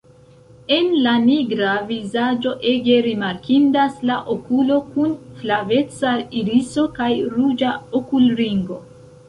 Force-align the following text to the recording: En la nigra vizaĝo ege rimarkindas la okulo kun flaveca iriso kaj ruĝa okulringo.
En 0.75 0.87
la 1.07 1.11
nigra 1.25 1.73
vizaĝo 1.89 2.53
ege 2.71 2.95
rimarkindas 3.09 4.01
la 4.11 4.17
okulo 4.37 4.81
kun 4.95 5.15
flaveca 5.43 6.17
iriso 6.43 6.89
kaj 6.99 7.13
ruĝa 7.39 7.79
okulringo. 8.03 8.83